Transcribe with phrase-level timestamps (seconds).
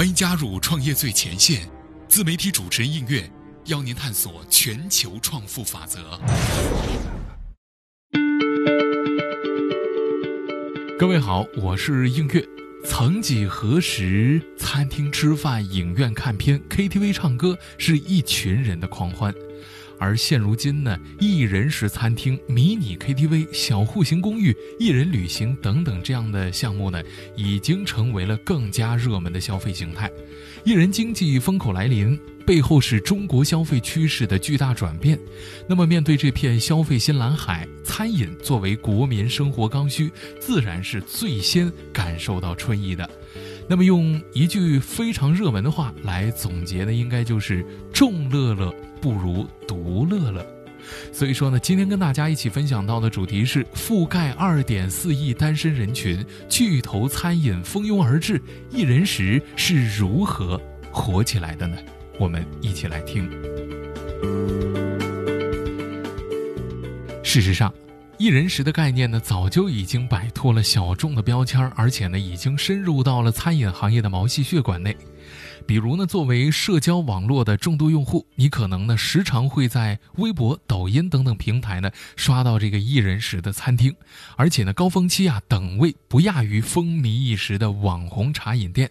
[0.00, 1.68] 欢迎加入创业最前线，
[2.08, 3.30] 自媒体主持人应月
[3.66, 6.18] 邀您探索全球创富法则。
[10.98, 12.42] 各位好，我是应月。
[12.86, 19.34] 曾几何时，餐厅吃饭、影院看片、KTV 唱歌是一群人的狂欢。
[20.00, 27.02] 而现如今呢，一人食餐厅、迷你 KTV、小户型公寓、一人旅行等等这样的项目呢，
[27.36, 30.10] 已经成为了更加热门的消费形态。
[30.64, 35.18] 一人经济风口来临，背后是中国消费趋势的巨大转变。
[35.68, 43.08] 那么，面对这片消费新蓝海，餐饮作为国民生活刚需，自然是最先感受到春意的。
[43.70, 48.74] 那么，用一句非常热门的话来总结呢，应该就是“众乐乐”。
[49.00, 50.44] 不如独乐乐，
[51.12, 60.60] 所以说呢，今天跟大家一起分享到的主题是覆盖二点四亿单身人群，巨头餐饮蜂拥而至，一人食是如何
[60.90, 61.78] 火起来的呢？
[62.18, 63.30] 我们一起来听。
[67.22, 67.72] 事实上，
[68.20, 74.94] 一人食的概念呢，早就已经摆脱了小众的标签，而且呢，已经深入到了餐饮行业的毛细血管内。
[75.66, 83.96] 比如呢，作为社交网络的重度用户，你可能呢时常会在微博、抖音等等平台呢刷到这个一人食的餐厅，
[84.36, 88.90] 而且呢高峰期啊等位不亚于风靡一时的网红茶饮店。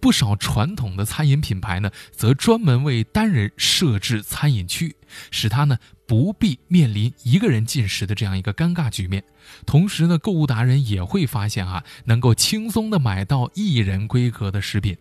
[0.00, 4.96] 不少传统的餐饮品牌呢，则专门为单人设置餐饮区，
[5.30, 9.24] 使他呢不必面临一个人进食的这样一个尴尬局面。
[9.66, 14.96] 同时呢，购物达人也会发现啊，能够轻松的买到一人规格的食品。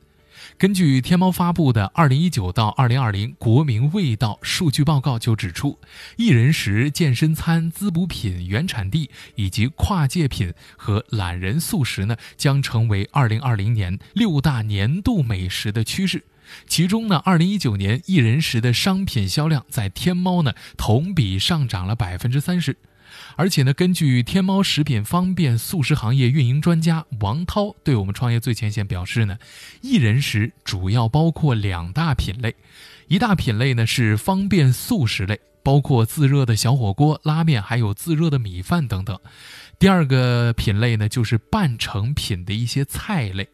[0.58, 5.80] 根据天猫发布的《二零一九到二零二零国民味道数据报告》就指出，
[6.18, 16.24] 一人食、健身餐、滋补品原产地以及跨界品和懒人素食呢，将成为二零二零年六大年度美食的趋势。
[16.68, 22.78] 其中呢，二零一九年一人食的商品销量在天猫呢，同比上涨了百分之三十。
[23.35, 29.38] 而且呢，根据天猫食品方便速食行业运营专家王涛对我们创业最前线表示呢，
[29.81, 32.56] 一人食主要包括两大品类，
[33.07, 39.18] 一大品类呢是方便速食类，包括自热的小火锅、拉面，还有自热的米饭等等；
[39.79, 43.50] 第二个品类呢就是半成品的一些菜类。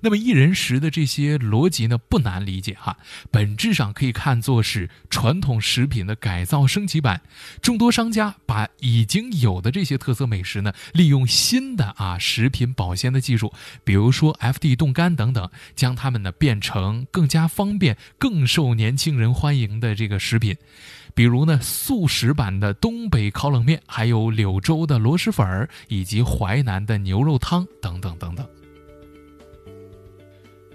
[0.00, 2.96] 那么一人食的这些逻辑呢，不难理解哈。
[3.30, 7.20] 本质上可以看作是传统食品的改造升级版。
[7.60, 13.52] 众多商家把已经有的这些特色美食呢，利用新的啊食品保鲜的技术，
[13.84, 20.56] 比如说 FD 冻干等等，将它们呢变成更加方便、更受年轻人欢迎的这个食品。
[21.14, 28.46] 比如呢，速食版的东北烤冷面，还有柳州的螺蛳粉儿，以及淮南的牛肉汤等等等等。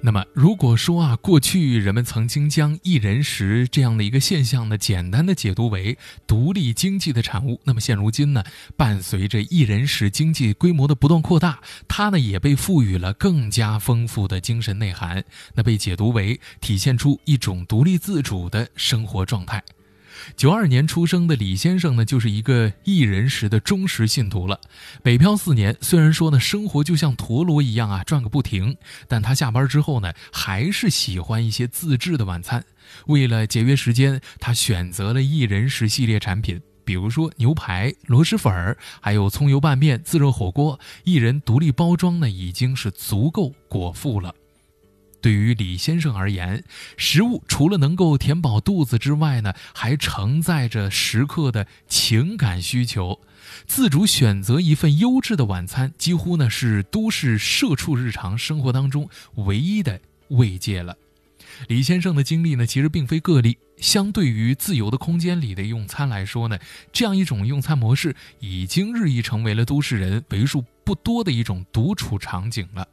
[0.06, 5.98] 那么，如果说啊，过去人们曾经将一人食这样的一个现象呢，简单的解读为
[6.28, 8.44] 独立经济的产物，那么现如今呢，
[8.76, 15.24] 伴随着一人食经济规模的不断扩大，它呢也被赋予了更加丰富的精神内涵，
[15.56, 19.64] 那被解读为体现出一种独立自主的生活状态。
[20.36, 24.60] 九二年出生的李先生呢，就是一个一人食的忠实信徒了。
[25.02, 32.64] 北漂四年，虽然说呢生活就像陀螺一样啊转个不停，但他下班之后呢，还是喜欢一些自制的晚餐。
[33.08, 44.34] 为了节约时间，他选择了一人食系列产品，比如说牛排、螺蛳粉儿，还有葱油拌面、自热火锅，一人独立包装呢，已经是足够果腹了。
[45.24, 46.66] 对于李先生而言，
[46.98, 53.22] 食物除了能够填饱肚子之外呢，还承载着食客的情感需求。
[53.66, 59.98] 自主选择一份优质的晚餐，几乎呢是都市社畜日常生活当中唯一的
[60.28, 60.98] 慰藉了。
[61.70, 63.58] 李先生的经历呢，其实并非个例。
[63.78, 66.58] 相对于自由的空间里的用餐来说呢，
[66.92, 72.88] 这样一种用餐模式已经日益成为了都市人为数不多的一种独处场景了。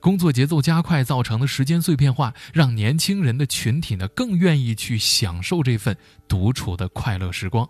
[0.00, 5.96] 工作节奏加快造成的时间碎片化，让年轻人的群体呢更愿意去享受这份
[6.26, 7.68] 独处的快乐时光。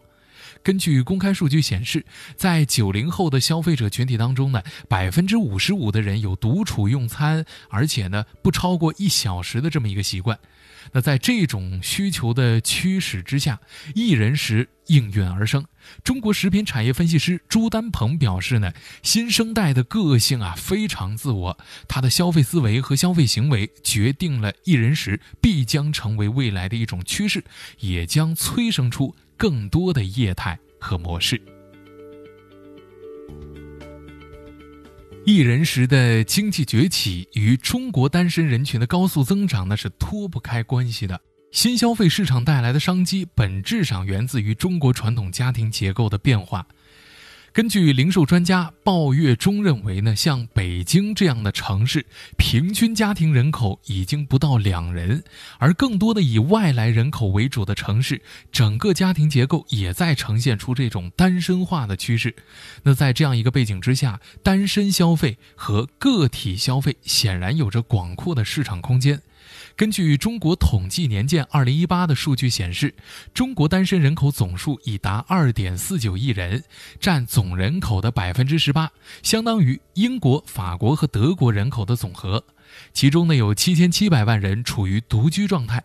[0.62, 2.04] 根据公开数据显示，
[2.36, 10.38] 在九零后的消费者群体当中呢，百分之五十五的人有独处用餐，而且呢不超过一小时的这么一个习惯。
[10.92, 13.60] 那在这种需求的驱使之下，
[13.94, 15.64] 一人食应运而生。
[16.02, 18.72] 中国食品产业分析师朱丹鹏表示呢，
[19.02, 21.58] 新生代的个性啊非常自我，
[21.88, 27.44] 他的消费思维和消费行为决定了一人食必将成为未来的一种趋势，
[27.80, 29.14] 也将催生出。
[29.36, 31.42] 更多的业态和模式。
[35.26, 41.18] 一人时的经济崛起与中国单身人群的高速增长那是脱不开关系的。
[41.50, 46.66] 新消费市场带来的商机，本质上源自于中国传统家庭结构的变化。
[47.54, 52.04] 根据零售专家鲍月忠认为呢，像北京这样的城市，
[52.36, 55.22] 平均家庭人口已经不到两人，
[55.58, 58.20] 而更多的以外来人口为主的城市，
[58.50, 62.34] 整个家庭结构也在呈现出这种单身化的趋势。
[62.82, 69.22] 那在这样一个背景之下，单身消费和个体消费显然有着广阔的市场空间。
[69.76, 72.94] 根据中国统计年鉴二零一八的数据显示，
[73.32, 76.62] 中国单身人口总数已达二点四九亿人，
[77.00, 78.90] 占总人口的百分之十八，
[79.22, 82.44] 相当于英国、法国和德国人口的总和。
[82.92, 85.82] 其中呢，有七千七百万人处于独居状态。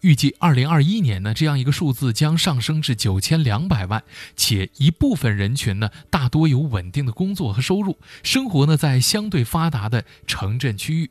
[0.00, 4.02] 预计二零二一年呢，这样一个数字将上升至九千两百万，
[4.34, 11.10] 且一部分人群呢，大多有稳定的工作和收入，生活呢在相对发达的城镇区域。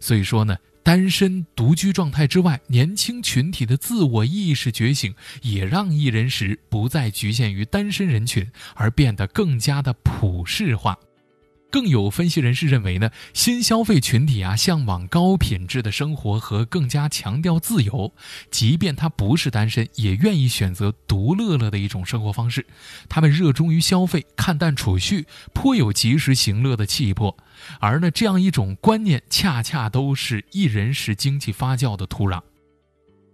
[0.00, 0.56] 所以说呢。
[0.90, 8.44] 单身独居状态之外，年轻群体的自我意识觉醒，也让一人食不再局限于单身人群，
[8.74, 10.98] 而变得更加的普世化。
[11.70, 18.12] 更有分析人士认为呢，新消费群体啊，向往高品质的生活和更加强调自由，
[18.50, 22.66] 即便他不是单身，也愿意选择独乐乐的一种生活方式。
[23.08, 27.36] 他们热衷于消费，看淡储蓄，颇有及时行乐的气魄。
[27.78, 32.40] 而呢，这样一种观念，恰恰都是一人食经济发酵的土壤。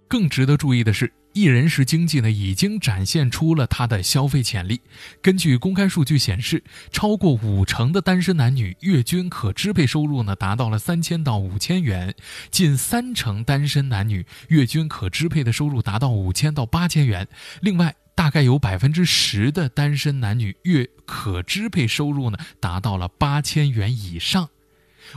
[0.09, 1.13] 更值得注意的是。
[1.37, 4.81] 一人食经济呢，已经展现出了它的消费潜力。
[5.21, 12.11] 根据公开数据显示，超过五成的单身男女月均可支配收入呢，达到了三千到五千元；
[12.51, 17.29] 近三成单身男女月均可支配的收入达到五千到八千元。
[17.61, 24.49] 另外，大概有百分之十的单身男女月可支配收入呢，达到了八千元以上。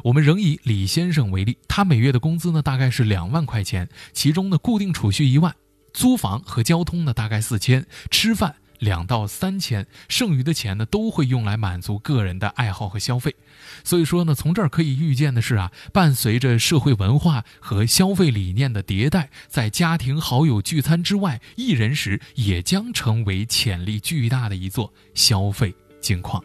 [0.03, 5.55] 我们仍以李先生为例，他每月的工资呢，大概是两万块钱，其中呢，固定储蓄一万。
[5.93, 13.35] 租房和交通呢，大概四千；吃饭两到三千，剩余的钱呢，都会用来满足个人的爱好和消费。
[13.83, 26.43] 所以说呢，从这儿可以预见的是啊，伴随着社会文化和消费理念的迭代，在家庭好友聚餐之外，一人食也将成为潜力巨大的一座消费金矿。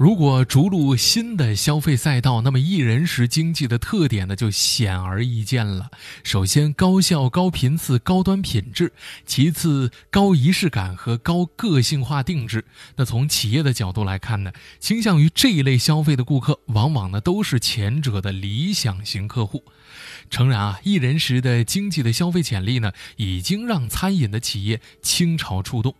[0.00, 5.90] 如果逐鹿新的消费赛道，那么一人食经济的特点呢就显而易见了。
[6.24, 8.86] 首先，高效、高频次、高端品质；
[9.26, 12.64] 其次，高仪式感和高个性化定制。
[12.96, 19.62] 那从企业的角度来看呢，倾向于这一类消费的顾客，往往呢都是前者的理想型客户。
[20.30, 25.94] 诚然啊，一人食的经济的消费潜力呢，已经让餐饮的企业倾巢出动。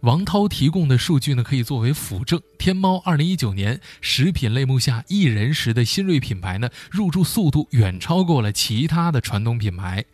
[0.00, 2.40] 王涛提供的数据呢，可以作为辅证。
[2.58, 10.04] 天猫二零一九年食品类目下，一人食的新锐品牌呢，入驻速度远超过了其他的传统品牌。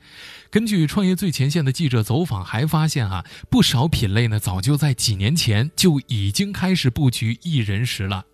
[0.50, 8.26] 根据创业最前线的记者走访，还发现啊，不少品类呢，早就在几年前就已经开始布局一人食了。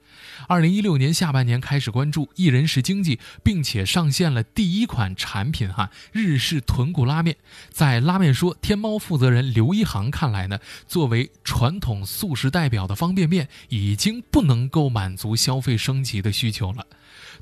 [0.49, 7.37] 二零一六年下半年开始关注一人食经济，并且上线了第一款产品哈日式豚骨拉面。
[7.71, 16.87] 在拉面说天猫负责人刘一航看来呢，作为传统素食代表的方便面已经不能够满足消费升级的需求了。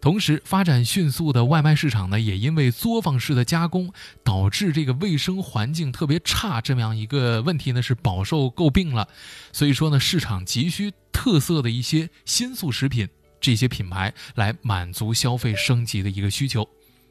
[0.01, 3.93] 同时，发展迅速的外卖市场呢，也因为作坊式的加工
[4.25, 9.09] 导致这个卫生环境特别差这么样一个问题呢，是饱受诟病了。
[9.53, 10.93] 所以说呢，市场急需。
[11.13, 13.07] 特色的一些新素食品，
[13.43, 16.67] 这些品牌来满足消费升级的一个需求。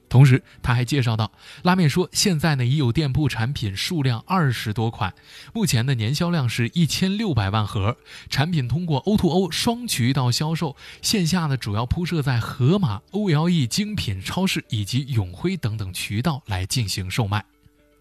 [0.09, 5.13] 同时，他还介绍到，拉面说现在呢已有店铺产品数量二十多款，
[5.53, 7.95] 目前的年销量是一千六百万盒。
[8.29, 17.45] 产品通过 O to O 双渠道销售，线下呢主要铺设在盒马、OLE 精品超市以及永辉等等渠道来进行售卖。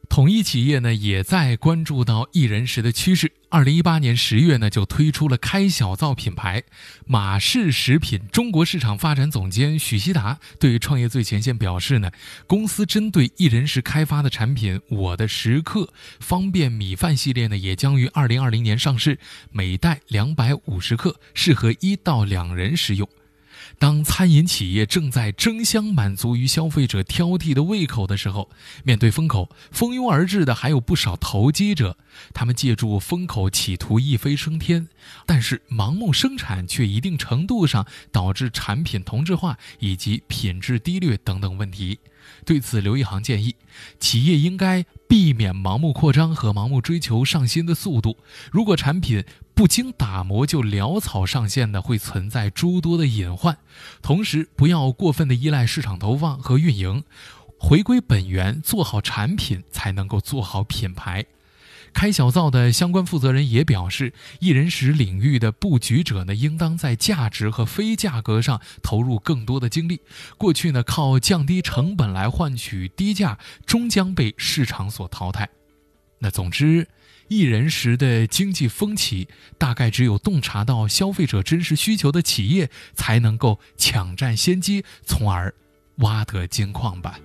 [0.09, 3.33] 统一企业呢也在关注到一人食的趋势。
[3.51, 6.65] 二零一八年十月呢，就推出了开小灶品牌
[7.07, 8.21] 马氏食品。
[8.33, 12.11] 中国市场发展总监许希达对创业最前线表示呢，
[12.47, 19.19] 公司针对一人食开发的产品“我的食客”方便米饭系列呢，也将于二零二零年上市，
[19.51, 23.09] 每袋两百五十克，适合一到两人食用。
[23.79, 28.51] 当餐饮企业正在争相满足于消费者挑剔的胃口的时候，
[28.83, 31.97] 面对风口，蜂拥而至的还有不少投机者。
[32.35, 34.89] 他们借助风口企图一飞升天，
[35.25, 42.01] 但是盲目生产却一定程度上导致产品同质化以及品质低劣等等问题。
[42.45, 43.55] 对此，刘一航建议，
[44.01, 48.19] 企业应该避免盲目扩张和盲目追求上新的速度。
[48.53, 49.25] 如果产品
[49.55, 53.57] 不经打磨就潦草上线的，会存在诸多的隐患。
[54.03, 57.03] 同时，不要过分的依赖市场投放和运营，
[57.59, 61.25] 回归本源，做好产品才能够做好品牌。
[61.93, 70.01] 开小灶的相关负责人也表示，一人食领域的布局者呢，应当在价值和非价格上投入更多的精力。
[70.37, 75.49] 过去呢，靠降低成本来换取低价，终将被市场所淘汰。
[76.21, 76.87] 那总之，
[77.29, 85.55] 一人食的经济风起，大概只有洞察到消费者真实需求的企业，才能够抢占先机，从而
[85.99, 87.19] 挖得金矿吧。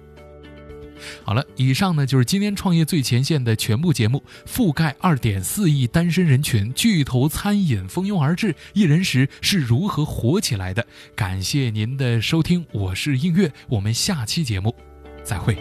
[1.24, 10.86] 好了，以上呢就是今天创业最前线的全部节目，覆盖二点四亿单身人群，巨头餐饮蜂拥而至，一人食是如何火起来的？
[11.16, 14.76] 感谢您的收听，我是映月，我们下期节目
[15.24, 15.58] 再会。